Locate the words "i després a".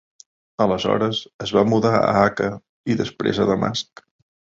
2.95-3.47